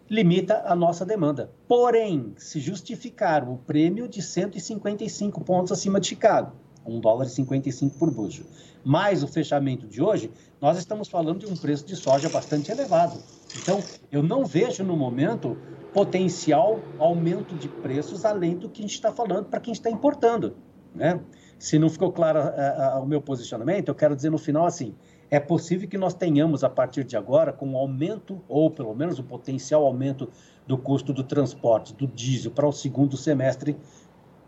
limita 0.09 0.63
a 0.67 0.75
nossa 0.75 1.05
demanda. 1.05 1.51
Porém, 1.67 2.35
se 2.37 2.61
justificar 2.61 3.49
o 3.49 3.57
prêmio 3.59 4.09
de 4.09 4.21
155 4.21 5.43
pontos 5.43 5.73
acima 5.73 5.99
de 5.99 6.09
Chicago, 6.09 6.53
1 6.87 7.01
dólar 7.01 7.27
e 7.27 7.31
55 7.31 7.99
por 7.99 8.11
bushel, 8.11 8.45
mais 8.85 9.23
o 9.23 9.27
fechamento 9.27 9.87
de 9.87 10.03
hoje, 10.03 10.31
nós 10.61 10.77
estamos 10.77 11.09
falando 11.09 11.41
de 11.41 11.47
um 11.47 11.57
preço 11.57 11.87
de 11.87 11.97
soja 11.97 12.29
bastante 12.29 12.71
elevado. 12.71 13.19
Então, 13.57 13.83
eu 14.11 14.23
não 14.23 14.45
vejo 14.45 14.83
no 14.83 14.97
momento 14.97 15.57
potencial 15.93 16.81
aumento 16.99 17.55
de 17.55 17.69
preços 17.69 18.25
além 18.25 18.57
do 18.57 18.69
que 18.69 18.81
a 18.81 18.83
gente 18.83 18.95
está 18.95 19.13
falando 19.13 19.47
para 19.47 19.61
quem 19.61 19.73
está 19.73 19.89
importando. 19.89 20.57
Né? 20.95 21.21
Se 21.59 21.79
não 21.79 21.89
ficou 21.89 22.13
claro 22.13 22.41
uh, 22.41 22.99
uh, 22.99 23.03
o 23.03 23.07
meu 23.07 23.23
posicionamento, 23.23 23.89
eu 23.89 23.95
quero 23.95 24.15
dizer 24.17 24.31
no 24.31 24.39
final 24.39 24.67
assim: 24.67 24.95
é 25.31 25.41
possível 25.41 25.89
que 25.89 25.97
nós 25.97 26.15
tenhamos 26.15 26.65
a 26.65 26.69
partir 26.69 27.05
de 27.05 27.17
agora, 27.17 27.53
com 27.53 27.67
um 27.67 27.77
aumento, 27.77 28.41
ou 28.49 28.71
pelo 28.71 28.95
menos 28.95 29.19
o 29.19 29.23
um 29.23 29.25
potencial 29.25 29.85
aumento 29.85 30.29
do 30.67 30.77
custo 30.77 31.13
do 31.13 31.23
transporte, 31.23 31.95
do 31.95 32.07
diesel, 32.07 32.51
para 32.51 32.67
o 32.67 32.73
segundo 32.73 33.17
semestre, 33.17 33.77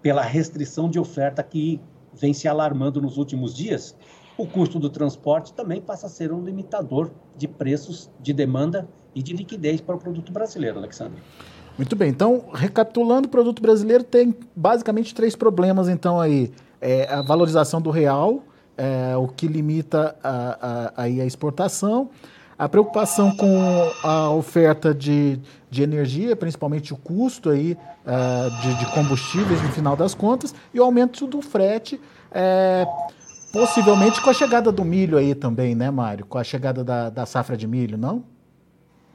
pela 0.03 0.23
restrição 0.23 0.89
de 0.89 0.99
oferta 0.99 1.43
que 1.43 1.81
vem 2.13 2.33
se 2.33 2.49
alarmando 2.49 3.01
nos 3.01 3.19
últimos 3.19 3.55
dias, 3.55 3.97
o 4.37 4.47
custo 4.47 4.79
do 4.79 4.91
transporte 4.91 5.53
também 5.53 5.81
passa 5.81 6.07
a 6.07 6.11
ser 6.11 6.33
um 6.33 6.43
limitador 6.43 7.11
de 7.37 7.49
preços, 7.49 8.11
de 8.21 8.33
demanda 8.33 8.89
e 9.15 9.23
de 9.23 9.35
liquidez 9.35 9.81
para 9.81 9.97
o 9.97 9.99
produto 9.99 10.31
brasileiro, 10.33 10.79
Alexandre. 10.79 11.23
Muito 11.79 11.95
bem, 11.95 12.09
então, 12.09 12.45
recapitulando, 12.55 13.27
o 13.27 13.31
produto 13.31 13.61
brasileiro 13.61 14.03
tem 14.03 14.35
basicamente 14.55 15.15
três 15.15 15.37
problemas, 15.37 15.89
então, 15.89 16.21
aí. 16.21 16.53
É 16.79 17.11
a 17.11 17.23
valorização 17.23 17.81
do 17.81 17.91
real, 17.91 18.43
é, 18.77 19.17
o 19.17 19.27
que 19.27 19.49
limita 19.49 20.15
a, 20.23 20.93
a, 20.95 21.03
a, 21.05 21.09
exportação, 21.09 22.11
a 22.59 22.69
preocupação 22.69 23.35
com 23.35 23.59
a 24.05 24.31
oferta 24.31 24.95
de, 24.95 25.41
de 25.71 25.83
energia, 25.83 26.37
principalmente 26.37 26.93
o 26.93 26.97
custo 26.97 27.49
aí, 27.49 27.73
uh, 28.05 28.61
de, 28.61 28.75
de, 28.75 28.93
combustíveis 28.93 29.61
no 29.63 29.71
final 29.71 29.97
das 29.97 30.15
contas, 30.15 30.55
e 30.73 30.79
o 30.79 30.85
aumento 30.85 31.27
do 31.27 31.41
frete, 31.41 31.99
é, 32.31 32.87
possivelmente 33.57 34.21
com 34.21 34.29
a 34.29 34.35
chegada 34.35 34.71
do 34.71 34.85
milho 34.85 35.17
aí 35.17 35.35
também, 35.35 35.75
né, 35.75 35.91
Mário? 35.91 36.27
Com 36.27 36.37
a 36.37 36.45
chegada 36.45 36.85
da, 36.85 37.09
da 37.09 37.25
safra 37.25 37.57
de 37.57 37.67
milho, 37.67 37.97
não? 37.97 38.23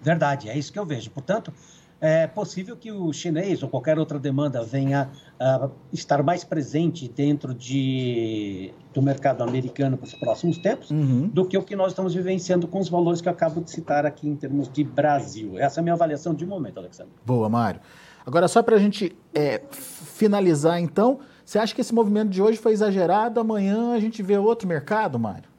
Verdade, 0.01 0.49
é 0.49 0.57
isso 0.57 0.73
que 0.73 0.79
eu 0.79 0.85
vejo. 0.85 1.11
Portanto, 1.11 1.53
é 1.99 2.25
possível 2.25 2.75
que 2.75 2.91
o 2.91 3.13
chinês 3.13 3.61
ou 3.61 3.69
qualquer 3.69 3.99
outra 3.99 4.17
demanda 4.17 4.63
venha 4.63 5.11
a 5.39 5.69
estar 5.93 6.23
mais 6.23 6.43
presente 6.43 7.07
dentro 7.07 7.53
de, 7.53 8.73
do 8.91 8.99
mercado 9.03 9.43
americano 9.43 9.95
para 9.95 10.07
os 10.07 10.15
próximos 10.15 10.57
tempos 10.57 10.89
uhum. 10.89 11.27
do 11.27 11.45
que 11.45 11.55
o 11.55 11.61
que 11.61 11.75
nós 11.75 11.91
estamos 11.91 12.15
vivenciando 12.15 12.67
com 12.67 12.79
os 12.79 12.89
valores 12.89 13.21
que 13.21 13.27
eu 13.27 13.31
acabo 13.31 13.61
de 13.61 13.69
citar 13.69 14.07
aqui 14.07 14.27
em 14.27 14.35
termos 14.35 14.67
de 14.67 14.83
Brasil. 14.83 15.59
Essa 15.59 15.79
é 15.79 15.81
a 15.81 15.83
minha 15.83 15.93
avaliação 15.93 16.33
de 16.33 16.47
momento, 16.47 16.79
Alexandre. 16.79 17.13
Boa, 17.23 17.47
Mário. 17.47 17.79
Agora, 18.25 18.47
só 18.47 18.63
para 18.63 18.75
a 18.75 18.79
gente 18.79 19.15
é, 19.35 19.61
finalizar, 19.71 20.79
então, 20.79 21.19
você 21.51 21.59
acha 21.59 21.75
que 21.75 21.81
esse 21.81 21.93
movimento 21.93 22.29
de 22.29 22.41
hoje 22.41 22.57
foi 22.57 22.71
exagerado? 22.71 23.37
Amanhã 23.37 23.91
a 23.91 23.99
gente 23.99 24.23
vê 24.23 24.37
outro 24.37 24.65
mercado, 24.65 25.19
Mário? 25.19 25.49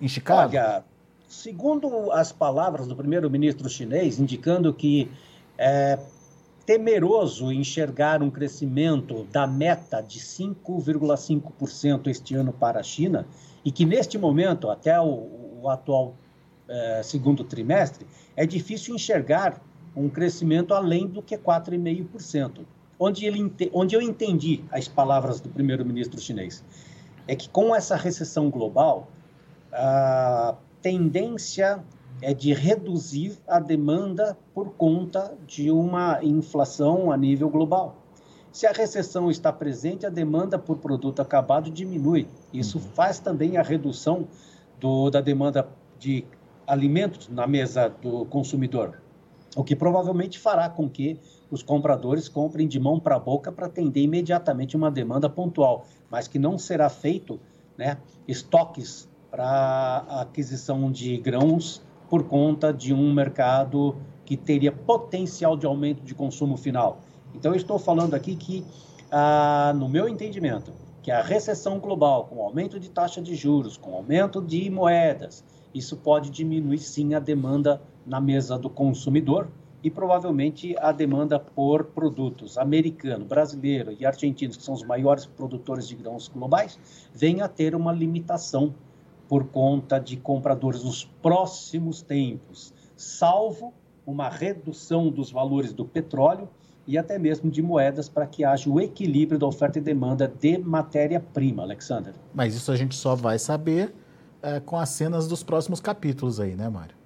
Em 0.00 0.08
Chicago? 0.08 0.50
Olha, 0.50 0.84
segundo 1.28 2.10
as 2.10 2.32
palavras 2.32 2.88
do 2.88 2.96
primeiro-ministro 2.96 3.68
chinês, 3.68 4.18
indicando 4.18 4.74
que 4.74 5.08
é 5.56 5.96
temeroso 6.66 7.52
enxergar 7.52 8.20
um 8.20 8.28
crescimento 8.28 9.22
da 9.30 9.46
meta 9.46 10.00
de 10.00 10.18
5,5% 10.18 12.08
este 12.08 12.34
ano 12.34 12.52
para 12.52 12.80
a 12.80 12.82
China 12.82 13.28
e 13.64 13.70
que 13.70 13.84
neste 13.84 14.18
momento, 14.18 14.68
até 14.68 15.00
o, 15.00 15.60
o 15.62 15.68
atual 15.68 16.16
é, 16.68 17.00
segundo 17.04 17.44
trimestre, 17.44 18.04
é 18.34 18.44
difícil 18.44 18.96
enxergar 18.96 19.62
um 19.94 20.08
crescimento 20.08 20.74
além 20.74 21.06
do 21.06 21.22
que 21.22 21.38
4,5%. 21.38 22.64
Onde, 22.98 23.26
ele, 23.26 23.52
onde 23.72 23.94
eu 23.94 24.00
entendi 24.00 24.64
as 24.70 24.88
palavras 24.88 25.40
do 25.40 25.48
primeiro-ministro 25.48 26.18
chinês 26.20 26.64
é 27.28 27.36
que 27.36 27.48
com 27.48 27.74
essa 27.74 27.96
recessão 27.96 28.48
global, 28.48 29.08
a 29.72 30.54
tendência 30.80 31.84
é 32.22 32.32
de 32.32 32.54
reduzir 32.54 33.36
a 33.46 33.60
demanda 33.60 34.38
por 34.54 34.70
conta 34.72 35.36
de 35.46 35.70
uma 35.70 36.20
inflação 36.22 37.12
a 37.12 37.16
nível 37.16 37.50
global. 37.50 37.96
Se 38.50 38.66
a 38.66 38.72
recessão 38.72 39.30
está 39.30 39.52
presente, 39.52 40.06
a 40.06 40.08
demanda 40.08 40.58
por 40.58 40.78
produto 40.78 41.20
acabado 41.20 41.70
diminui. 41.70 42.26
Isso 42.54 42.78
uhum. 42.78 42.84
faz 42.84 43.18
também 43.18 43.58
a 43.58 43.62
redução 43.62 44.26
do, 44.80 45.10
da 45.10 45.20
demanda 45.20 45.68
de 45.98 46.24
alimentos 46.66 47.28
na 47.28 47.46
mesa 47.46 47.88
do 47.88 48.24
consumidor, 48.26 49.00
o 49.54 49.62
que 49.62 49.76
provavelmente 49.76 50.38
fará 50.38 50.68
com 50.68 50.88
que 50.88 51.18
os 51.50 51.62
compradores 51.62 52.28
comprem 52.28 52.66
de 52.66 52.78
mão 52.78 52.98
para 52.98 53.18
boca 53.18 53.52
para 53.52 53.66
atender 53.66 54.02
imediatamente 54.02 54.76
uma 54.76 54.90
demanda 54.90 55.28
pontual, 55.28 55.86
mas 56.10 56.26
que 56.26 56.38
não 56.38 56.58
será 56.58 56.88
feito 56.88 57.40
né, 57.76 57.98
estoques 58.26 59.08
para 59.30 60.04
aquisição 60.08 60.90
de 60.90 61.16
grãos 61.18 61.82
por 62.08 62.24
conta 62.24 62.72
de 62.72 62.94
um 62.94 63.12
mercado 63.12 63.96
que 64.24 64.36
teria 64.36 64.72
potencial 64.72 65.56
de 65.56 65.66
aumento 65.66 66.02
de 66.02 66.14
consumo 66.14 66.56
final. 66.56 67.00
Então, 67.34 67.52
eu 67.52 67.56
estou 67.56 67.78
falando 67.78 68.14
aqui 68.14 68.34
que, 68.34 68.64
ah, 69.10 69.72
no 69.76 69.88
meu 69.88 70.08
entendimento, 70.08 70.72
que 71.02 71.10
a 71.10 71.22
recessão 71.22 71.78
global, 71.78 72.24
com 72.24 72.42
aumento 72.42 72.80
de 72.80 72.90
taxa 72.90 73.20
de 73.20 73.34
juros, 73.34 73.76
com 73.76 73.94
aumento 73.94 74.42
de 74.42 74.68
moedas, 74.70 75.44
isso 75.74 75.96
pode 75.96 76.30
diminuir 76.30 76.78
sim 76.78 77.14
a 77.14 77.20
demanda 77.20 77.80
na 78.04 78.20
mesa 78.20 78.58
do 78.58 78.70
consumidor 78.70 79.48
e 79.86 79.90
provavelmente 79.90 80.74
a 80.80 80.90
demanda 80.90 81.38
por 81.38 81.84
produtos 81.84 82.58
americano, 82.58 83.24
brasileiro 83.24 83.94
e 83.96 84.04
argentinos, 84.04 84.56
que 84.56 84.62
são 84.64 84.74
os 84.74 84.82
maiores 84.82 85.26
produtores 85.26 85.86
de 85.86 85.94
grãos 85.94 86.26
globais, 86.26 86.76
venha 87.14 87.44
a 87.44 87.48
ter 87.48 87.72
uma 87.72 87.92
limitação 87.92 88.74
por 89.28 89.44
conta 89.44 90.00
de 90.00 90.16
compradores 90.16 90.82
nos 90.82 91.04
próximos 91.04 92.02
tempos, 92.02 92.74
salvo 92.96 93.72
uma 94.04 94.28
redução 94.28 95.08
dos 95.08 95.30
valores 95.30 95.72
do 95.72 95.84
petróleo 95.84 96.48
e 96.84 96.98
até 96.98 97.16
mesmo 97.16 97.48
de 97.48 97.62
moedas 97.62 98.08
para 98.08 98.26
que 98.26 98.42
haja 98.42 98.68
o 98.68 98.80
equilíbrio 98.80 99.38
da 99.38 99.46
oferta 99.46 99.78
e 99.78 99.80
demanda 99.80 100.26
de 100.26 100.58
matéria-prima, 100.58 101.62
Alexander. 101.62 102.12
Mas 102.34 102.56
isso 102.56 102.72
a 102.72 102.76
gente 102.76 102.96
só 102.96 103.14
vai 103.14 103.38
saber 103.38 103.94
é, 104.42 104.58
com 104.58 104.76
as 104.76 104.88
cenas 104.88 105.28
dos 105.28 105.44
próximos 105.44 105.78
capítulos 105.78 106.40
aí, 106.40 106.56
né, 106.56 106.68
Mário? 106.68 107.05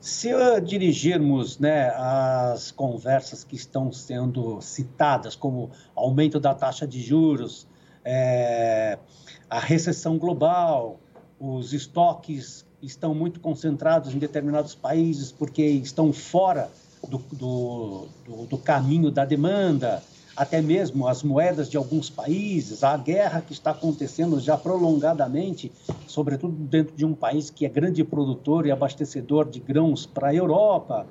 Se 0.00 0.30
dirigirmos 0.64 1.58
né, 1.58 1.90
as 1.90 2.70
conversas 2.70 3.42
que 3.42 3.56
estão 3.56 3.92
sendo 3.92 4.60
citadas, 4.60 5.34
como 5.34 5.70
aumento 5.94 6.38
da 6.38 6.54
taxa 6.54 6.86
de 6.86 7.00
juros, 7.00 7.66
é, 8.04 8.98
a 9.50 9.58
recessão 9.58 10.16
global, 10.16 11.00
os 11.38 11.72
estoques 11.72 12.64
estão 12.80 13.14
muito 13.14 13.40
concentrados 13.40 14.14
em 14.14 14.18
determinados 14.18 14.74
países 14.74 15.32
porque 15.32 15.62
estão 15.62 16.12
fora 16.12 16.70
do, 17.08 17.18
do, 17.32 18.08
do, 18.24 18.46
do 18.46 18.58
caminho 18.58 19.10
da 19.10 19.24
demanda, 19.24 20.02
até 20.38 20.62
mesmo 20.62 21.08
as 21.08 21.24
moedas 21.24 21.68
de 21.68 21.76
alguns 21.76 22.08
países, 22.08 22.84
a 22.84 22.96
guerra 22.96 23.40
que 23.40 23.52
está 23.52 23.72
acontecendo 23.72 24.38
já 24.38 24.56
prolongadamente, 24.56 25.72
sobretudo 26.06 26.54
dentro 26.54 26.94
de 26.94 27.04
um 27.04 27.12
país 27.12 27.50
que 27.50 27.66
é 27.66 27.68
grande 27.68 28.04
produtor 28.04 28.64
e 28.64 28.70
abastecedor 28.70 29.50
de 29.50 29.58
grãos 29.58 30.06
para 30.06 30.28
a 30.28 30.34
Europa, 30.34 31.08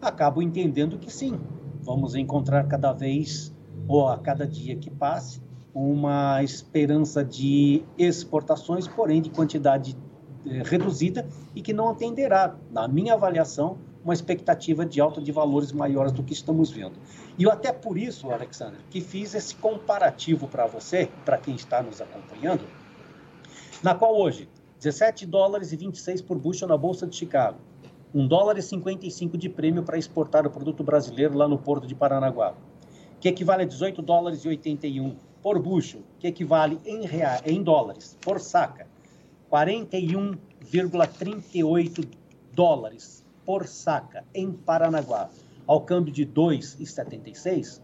acabo 0.00 0.40
entendendo 0.40 0.98
que 0.98 1.12
sim, 1.12 1.36
vamos 1.82 2.14
encontrar 2.14 2.68
cada 2.68 2.92
vez, 2.92 3.52
ou 3.88 4.06
a 4.06 4.16
cada 4.16 4.46
dia 4.46 4.76
que 4.76 4.88
passe, 4.88 5.42
uma 5.74 6.40
esperança 6.44 7.24
de 7.24 7.82
exportações, 7.98 8.86
porém 8.86 9.20
de 9.20 9.30
quantidade 9.30 9.96
eh, 10.46 10.62
reduzida 10.64 11.26
e 11.56 11.60
que 11.60 11.72
não 11.72 11.88
atenderá, 11.88 12.54
na 12.70 12.86
minha 12.86 13.14
avaliação, 13.14 13.78
uma 14.02 14.14
expectativa 14.14 14.84
de 14.84 15.00
alta 15.00 15.20
de 15.20 15.30
valores 15.30 15.72
maiores 15.72 16.12
do 16.12 16.22
que 16.22 16.32
estamos 16.32 16.70
vendo. 16.70 16.94
E 17.38 17.44
eu 17.44 17.50
até 17.50 17.72
por 17.72 17.98
isso, 17.98 18.30
Alexandre, 18.30 18.78
que 18.90 19.00
fiz 19.00 19.34
esse 19.34 19.54
comparativo 19.54 20.48
para 20.48 20.66
você, 20.66 21.08
para 21.24 21.38
quem 21.38 21.54
está 21.54 21.82
nos 21.82 22.00
acompanhando, 22.00 22.64
na 23.82 23.94
qual 23.94 24.18
hoje 24.18 24.48
17 24.78 25.26
dólares 25.26 25.72
e 25.72 25.76
26 25.76 26.22
por 26.22 26.38
bushel 26.38 26.66
na 26.66 26.76
Bolsa 26.76 27.06
de 27.06 27.14
Chicago, 27.14 27.58
1 28.14 28.26
dólar 28.26 28.58
e 28.58 28.62
55 28.62 29.38
de 29.38 29.48
prêmio 29.48 29.82
para 29.82 29.98
exportar 29.98 30.46
o 30.46 30.50
produto 30.50 30.82
brasileiro 30.82 31.36
lá 31.36 31.46
no 31.46 31.58
Porto 31.58 31.86
de 31.86 31.94
Paranaguá, 31.94 32.54
que 33.20 33.28
equivale 33.28 33.62
a 33.62 33.66
18 33.66 34.02
dólares 34.02 34.44
e 34.44 34.48
81 34.48 35.14
por 35.42 35.60
bushel, 35.60 36.02
que 36.18 36.26
equivale 36.26 36.80
em, 36.84 37.06
real, 37.06 37.40
em 37.44 37.62
dólares 37.62 38.18
por 38.20 38.40
saca, 38.40 38.88
41,38 39.50 42.08
dólares 42.52 43.24
por 43.44 43.66
saca 43.66 44.24
em 44.34 44.52
Paranaguá, 44.52 45.30
ao 45.66 45.80
câmbio 45.82 46.12
de 46.12 46.26
2,76, 46.26 47.80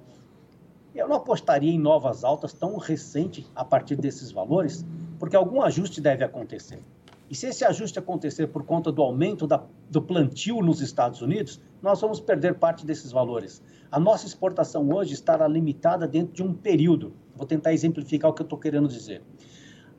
eu 0.95 1.09
não 1.09 1.17
apostaria 1.17 1.71
em 1.71 1.79
novas 1.79 2.25
altas 2.25 2.53
tão 2.53 2.77
recente 2.79 3.47
a 3.55 3.65
partir 3.65 3.97
desses 3.97 4.33
valores, 4.33 4.85
porque 5.19 5.37
algum 5.37 5.61
ajuste 5.63 6.01
deve 6.01 6.25
acontecer. 6.25 6.83
E 7.29 7.35
se 7.35 7.47
esse 7.47 7.65
ajuste 7.65 7.99
acontecer 7.99 8.47
por 8.47 8.65
conta 8.65 8.93
do 8.93 9.03
aumento 9.03 9.47
da, 9.47 9.63
do 9.91 10.01
plantio 10.01 10.63
nos 10.63 10.81
Estados 10.81 11.21
Unidos, 11.21 11.61
nós 11.83 12.01
vamos 12.01 12.21
perder 12.21 12.55
parte 12.55 12.87
desses 12.87 13.11
valores. 13.11 13.63
A 13.91 13.99
nossa 13.99 14.27
exportação 14.27 14.89
hoje 14.91 15.15
estará 15.15 15.47
limitada 15.47 16.07
dentro 16.07 16.33
de 16.33 16.43
um 16.43 16.55
período. 16.55 17.13
Vou 17.35 17.47
tentar 17.47 17.73
exemplificar 17.73 18.31
o 18.31 18.35
que 18.35 18.43
eu 18.43 18.47
estou 18.47 18.59
querendo 18.59 18.89
dizer. 18.89 19.23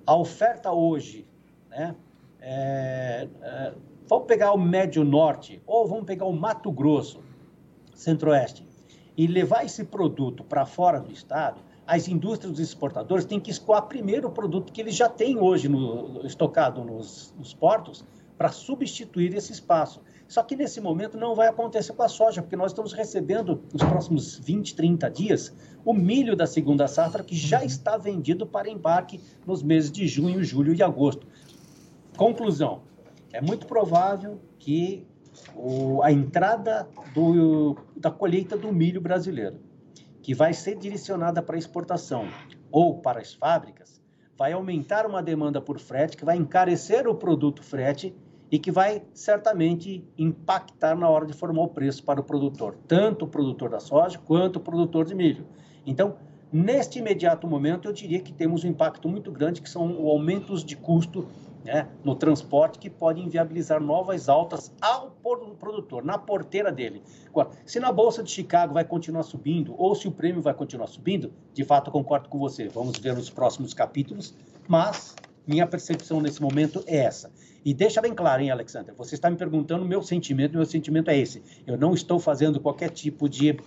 A 0.05 0.15
oferta 0.15 0.71
hoje, 0.71 1.27
né, 1.69 1.95
é, 2.39 3.27
é, 3.41 3.73
vamos 4.07 4.25
pegar 4.25 4.53
o 4.53 4.57
Médio 4.57 5.03
Norte 5.03 5.61
ou 5.67 5.87
vamos 5.87 6.05
pegar 6.05 6.25
o 6.25 6.33
Mato 6.33 6.71
Grosso, 6.71 7.19
Centro-Oeste, 7.93 8.65
e 9.17 9.27
levar 9.27 9.65
esse 9.65 9.83
produto 9.83 10.43
para 10.43 10.65
fora 10.65 10.99
do 10.99 11.11
estado, 11.11 11.59
as 11.85 12.07
indústrias 12.07 12.51
dos 12.51 12.61
exportadores 12.61 13.25
têm 13.25 13.39
que 13.39 13.49
escoar 13.49 13.83
primeiro 13.83 14.27
o 14.27 14.31
produto 14.31 14.71
que 14.71 14.81
eles 14.81 14.95
já 14.95 15.09
têm 15.09 15.37
hoje 15.37 15.67
no, 15.67 16.25
estocado 16.25 16.83
nos, 16.83 17.33
nos 17.37 17.53
portos 17.53 18.05
para 18.37 18.49
substituir 18.49 19.33
esse 19.33 19.51
espaço. 19.51 20.01
Só 20.27 20.43
que 20.43 20.55
nesse 20.55 20.79
momento 20.81 21.17
não 21.17 21.33
vai 21.33 21.47
acontecer 21.47 21.93
com 21.93 22.03
a 22.03 22.09
soja, 22.09 22.41
porque 22.41 22.55
nós 22.55 22.71
estamos 22.71 22.91
recebendo 22.93 23.63
nos 23.73 23.81
próximos 23.81 24.37
20, 24.37 24.75
30 24.75 25.09
dias 25.09 25.55
o 25.83 25.93
milho 25.93 26.35
da 26.35 26.45
segunda 26.45 26.87
safra 26.87 27.23
que 27.23 27.35
já 27.35 27.63
está 27.63 27.97
vendido 27.97 28.45
para 28.45 28.69
embarque 28.69 29.21
nos 29.45 29.63
meses 29.63 29.91
de 29.91 30.05
junho, 30.07 30.43
julho 30.43 30.75
e 30.75 30.83
agosto. 30.83 31.25
Conclusão: 32.17 32.81
é 33.33 33.41
muito 33.41 33.67
provável 33.67 34.39
que 34.59 35.05
o, 35.55 36.01
a 36.01 36.11
entrada 36.11 36.87
do, 37.13 37.77
da 37.95 38.09
colheita 38.09 38.57
do 38.57 38.71
milho 38.71 39.01
brasileiro 39.01 39.59
que 40.27 40.33
vai 40.33 40.53
ser 40.53 40.75
direcionada 40.75 41.41
para 41.41 41.57
exportação 41.57 42.27
ou 42.69 42.99
para 42.99 43.21
as 43.21 43.33
fábricas, 43.33 44.01
vai 44.37 44.51
aumentar 44.51 45.05
uma 45.05 45.23
demanda 45.23 45.61
por 45.61 45.79
frete, 45.79 46.17
que 46.17 46.25
vai 46.25 46.35
encarecer 46.35 47.07
o 47.07 47.15
produto 47.15 47.63
frete 47.63 48.13
e 48.51 48.59
que 48.59 48.69
vai 48.69 49.03
certamente 49.13 50.05
impactar 50.17 50.97
na 50.97 51.07
hora 51.07 51.25
de 51.25 51.31
formar 51.31 51.61
o 51.61 51.69
preço 51.69 52.03
para 52.03 52.19
o 52.19 52.23
produtor, 52.23 52.77
tanto 52.87 53.23
o 53.23 53.27
produtor 53.27 53.69
da 53.69 53.79
soja 53.79 54.19
quanto 54.19 54.57
o 54.57 54.59
produtor 54.59 55.05
de 55.05 55.15
milho. 55.15 55.45
Então, 55.85 56.17
neste 56.51 56.99
imediato 56.99 57.47
momento, 57.47 57.87
eu 57.87 57.93
diria 57.93 58.19
que 58.19 58.33
temos 58.33 58.65
um 58.65 58.67
impacto 58.67 59.07
muito 59.07 59.31
grande, 59.31 59.61
que 59.61 59.69
são 59.69 60.05
aumentos 60.07 60.61
de 60.61 60.75
custo 60.75 61.25
né, 61.67 61.85
no 62.01 62.15
transporte 62.15 62.79
que 62.79 62.89
pode 62.89 63.21
inviabilizar 63.21 63.81
novas 63.81 64.29
altas 64.29 64.71
ao 64.79 65.11
produtor, 65.59 66.03
na 66.03 66.17
porteira 66.17 66.71
dele. 66.71 67.03
Se 67.65 67.77
na 67.77 67.91
Bolsa 67.91 68.23
de 68.23 68.31
Chicago 68.31 68.73
vai 68.73 68.85
continuar 68.85 69.23
subindo, 69.23 69.75
ou 69.77 69.93
se 69.93 70.07
o 70.07 70.11
prêmio 70.11 70.41
vai 70.41 70.53
continuar 70.53 70.87
subindo, 70.87 71.33
de 71.53 71.65
fato 71.65 71.91
concordo 71.91 72.29
com 72.29 72.39
você. 72.39 72.69
Vamos 72.69 72.97
ver 72.97 73.13
nos 73.15 73.29
próximos 73.29 73.73
capítulos, 73.73 74.33
mas 74.65 75.13
minha 75.45 75.67
percepção 75.67 76.21
nesse 76.21 76.41
momento 76.41 76.81
é 76.87 76.99
essa. 76.99 77.29
E 77.65 77.73
deixa 77.73 78.01
bem 78.01 78.15
claro, 78.15 78.41
hein, 78.41 78.49
Alexander? 78.49 78.95
Você 78.95 79.15
está 79.15 79.29
me 79.29 79.35
perguntando 79.35 79.83
meu 79.83 80.01
sentimento, 80.01 80.55
meu 80.55 80.65
sentimento 80.65 81.11
é 81.11 81.17
esse. 81.17 81.43
Eu 81.67 81.77
não 81.77 81.93
estou 81.93 82.17
fazendo 82.17 82.61
qualquer 82.61 82.91
tipo 82.91 83.27
de 83.27 83.59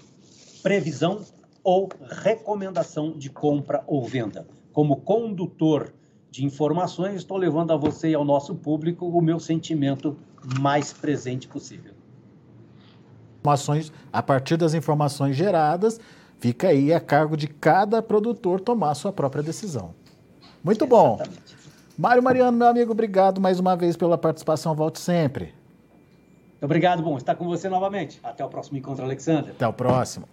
previsão 0.63 1.21
ou 1.63 1.91
recomendação 2.23 3.13
de 3.13 3.29
compra 3.29 3.85
ou 3.87 4.03
venda. 4.07 4.49
Como 4.73 4.97
condutor 4.97 5.93
de 6.31 6.45
informações, 6.45 7.17
estou 7.17 7.37
levando 7.37 7.73
a 7.73 7.77
você 7.77 8.11
e 8.11 8.15
ao 8.15 8.25
nosso 8.25 8.55
público 8.55 9.07
o 9.07 9.21
meu 9.21 9.41
sentimento 9.41 10.17
mais 10.61 10.93
presente 10.93 11.49
possível. 11.49 11.93
Informações, 13.41 13.93
a 14.13 14.23
partir 14.23 14.57
das 14.57 14.75
informações 14.75 15.35
geradas, 15.35 15.99
fica 16.39 16.69
aí 16.69 16.93
a 16.93 17.01
cargo 17.01 17.37
de 17.37 17.49
cada 17.49 18.01
produtor 18.01 18.61
tomar 18.61 18.91
a 18.91 18.95
sua 18.95 19.13
própria 19.13 19.43
decisão. 19.43 19.95
Muito 20.63 20.87
bom. 20.87 21.15
Exatamente. 21.15 21.57
Mário 21.99 22.23
Mariano, 22.23 22.57
meu 22.57 22.69
amigo, 22.69 22.93
obrigado 22.93 23.41
mais 23.41 23.59
uma 23.59 23.77
vez 23.77 23.97
pela 23.97 24.17
participação. 24.17 24.75
Volte 24.75 25.01
sempre. 25.01 25.55
Obrigado, 26.63 27.03
bom 27.03 27.17
estar 27.17 27.35
com 27.35 27.47
você 27.47 27.69
novamente. 27.69 28.21
Até 28.23 28.45
o 28.45 28.49
próximo 28.49 28.79
encontro, 28.79 29.05
Alexandre. 29.05 29.51
Até 29.51 29.67
o 29.67 29.73
próximo. 29.73 30.29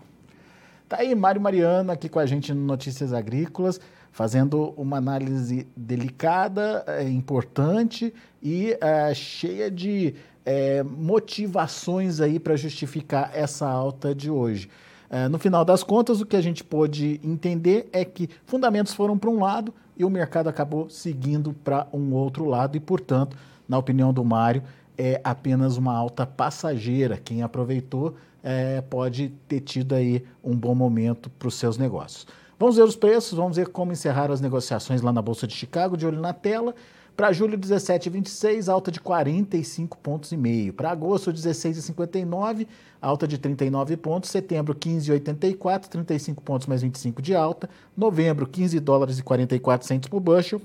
Tá 0.88 0.98
aí 1.00 1.14
Mário 1.16 1.42
Mariano 1.42 1.92
aqui 1.92 2.08
com 2.08 2.20
a 2.20 2.26
gente 2.26 2.54
no 2.54 2.62
Notícias 2.62 3.12
Agrícolas 3.12 3.80
fazendo 4.12 4.74
uma 4.78 4.98
análise 4.98 5.68
delicada, 5.76 6.84
é, 6.88 7.04
importante 7.08 8.14
e 8.42 8.78
é, 8.82 9.14
cheia 9.14 9.70
de 9.70 10.16
é, 10.46 10.82
motivações 10.84 12.22
aí 12.22 12.40
para 12.40 12.56
justificar 12.56 13.32
essa 13.34 13.68
alta 13.68 14.16
de 14.16 14.30
hoje. 14.30 14.70
É, 15.10 15.28
no 15.28 15.38
final 15.38 15.64
das 15.64 15.84
contas, 15.84 16.22
o 16.22 16.26
que 16.26 16.36
a 16.36 16.42
gente 16.42 16.64
pôde 16.64 17.20
entender 17.24 17.90
é 17.94 18.04
que 18.04 18.30
fundamentos 18.46 18.94
foram 18.94 19.18
para 19.18 19.30
um 19.30 19.40
lado 19.40 19.74
e 19.96 20.04
o 20.04 20.10
mercado 20.10 20.48
acabou 20.48 20.90
seguindo 20.90 21.54
para 21.54 21.88
um 21.94 22.14
outro 22.14 22.46
lado 22.46 22.76
e, 22.78 22.80
portanto, 22.80 23.38
na 23.68 23.78
opinião 23.78 24.14
do 24.14 24.24
Mário, 24.24 24.64
é 24.98 25.22
apenas 25.24 25.78
uma 25.78 25.94
alta 25.94 26.26
passageira. 26.26 27.18
Quem 27.18 27.42
aproveitou 27.42 28.16
é, 28.44 28.82
pode 28.82 29.30
ter 29.48 29.62
tido 29.62 29.94
aí 29.94 30.24
um 30.44 30.56
bom 30.56 30.74
momento 30.74 31.30
para 31.30 31.48
os 31.48 31.56
seus 31.56 31.78
negócios. 31.78 32.26
Vamos 32.60 32.76
ver 32.76 32.84
os 32.84 32.96
preços, 32.96 33.38
vamos 33.38 33.56
ver 33.56 33.68
como 33.68 33.92
encerraram 33.92 34.34
as 34.34 34.42
negociações 34.42 35.04
lá 35.04 35.14
na 35.14 35.22
Bolsa 35.22 35.46
de 35.46 35.54
Chicago, 35.54 35.96
de 35.96 36.08
olho 36.08 36.20
na 36.20 36.34
tela. 36.34 36.74
Para 37.16 37.32
julho, 37.32 37.58
17,26, 37.58 38.68
alta 38.68 38.92
de 38.92 39.00
45 39.00 39.98
pontos 40.00 40.32
e 40.32 40.38
meio. 40.38 40.74
Para 40.74 40.90
agosto, 40.90 41.32
16,59, 41.32 42.68
alta 43.00 43.28
de 43.28 43.38
39 43.38 43.98
pontos. 43.98 44.32
Setembro, 44.32 44.74
15,84, 44.74 45.88
35 45.88 46.42
pontos 46.42 46.68
mais 46.68 46.82
25 46.82 47.22
de 47.22 47.36
alta. 47.36 47.70
Novembro, 47.96 48.48
15 48.48 48.80
dólares 48.80 49.20
e 49.20 49.24
44 49.24 49.88
centos 49.88 50.10
por 50.10 50.20
bushel, 50.20 50.60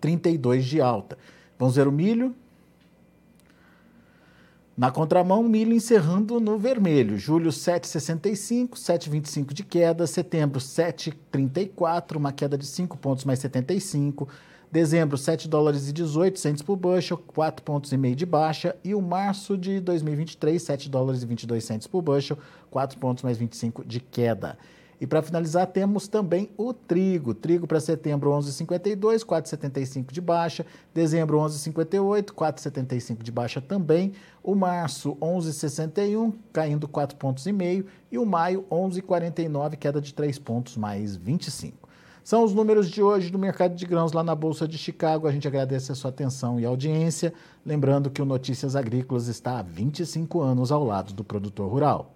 32 0.00 0.66
de 0.66 0.82
alta. 0.82 1.16
Vamos 1.58 1.76
ver 1.76 1.88
o 1.88 1.92
milho. 1.92 2.34
Na 4.76 4.90
contramão, 4.90 5.42
milho 5.42 5.72
encerrando 5.72 6.38
no 6.38 6.58
vermelho. 6.58 7.16
Julho 7.16 7.48
7,65, 7.48 8.72
7,25 8.72 9.54
de 9.54 9.64
queda. 9.64 10.06
Setembro 10.06 10.60
7,34, 10.60 12.16
uma 12.16 12.30
queda 12.30 12.58
de 12.58 12.66
5 12.66 12.94
pontos 12.98 13.24
mais 13.24 13.38
75. 13.38 14.28
Dezembro 14.70 15.16
7 15.16 15.48
dólares 15.48 15.88
e 15.88 15.92
18 15.94 16.38
centos 16.38 16.62
por 16.62 16.76
bushel, 16.76 17.16
4 17.16 17.64
pontos 17.64 17.90
e 17.90 17.96
meio 17.96 18.14
de 18.14 18.26
baixa. 18.26 18.76
E 18.84 18.94
o 18.94 19.00
março 19.00 19.56
de 19.56 19.80
2023, 19.80 20.62
7 20.62 20.90
dólares 20.90 21.22
e 21.22 21.26
22 21.26 21.64
centos 21.64 21.86
por 21.86 22.02
bushel, 22.02 22.36
4 22.70 22.98
pontos 22.98 23.24
mais 23.24 23.38
25 23.38 23.82
de 23.82 23.98
queda. 23.98 24.58
E 25.00 25.06
para 25.06 25.22
finalizar, 25.22 25.66
temos 25.66 26.08
também 26.08 26.50
o 26.56 26.72
trigo. 26.72 27.34
Trigo 27.34 27.66
para 27.66 27.80
setembro 27.80 28.30
11,52, 28.30 29.24
4,75 29.24 30.12
de 30.12 30.20
baixa. 30.20 30.64
Dezembro 30.94 31.38
11,58, 31.38 32.26
4,75 32.32 33.22
de 33.22 33.30
baixa 33.30 33.60
também. 33.60 34.12
O 34.42 34.54
março 34.54 35.16
11,61, 35.16 36.34
caindo 36.52 36.88
4 36.88 37.16
pontos 37.16 37.46
e 37.46 37.52
meio. 37.52 37.86
E 38.10 38.18
o 38.18 38.24
maio 38.24 38.64
11,49, 38.70 39.76
queda 39.76 40.00
de 40.00 40.14
3 40.14 40.38
pontos 40.38 40.76
mais 40.76 41.16
25. 41.16 41.86
São 42.24 42.42
os 42.42 42.52
números 42.52 42.90
de 42.90 43.00
hoje 43.00 43.30
do 43.30 43.38
mercado 43.38 43.76
de 43.76 43.86
grãos 43.86 44.10
lá 44.10 44.24
na 44.24 44.34
Bolsa 44.34 44.66
de 44.66 44.76
Chicago. 44.76 45.28
A 45.28 45.30
gente 45.30 45.46
agradece 45.46 45.92
a 45.92 45.94
sua 45.94 46.08
atenção 46.08 46.58
e 46.58 46.64
audiência. 46.64 47.32
Lembrando 47.64 48.10
que 48.10 48.20
o 48.20 48.24
Notícias 48.24 48.74
Agrícolas 48.74 49.28
está 49.28 49.60
há 49.60 49.62
25 49.62 50.40
anos 50.40 50.72
ao 50.72 50.82
lado 50.82 51.14
do 51.14 51.22
produtor 51.22 51.70
rural. 51.70 52.15